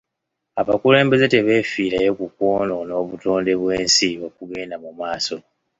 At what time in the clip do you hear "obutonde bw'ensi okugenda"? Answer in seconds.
3.01-4.75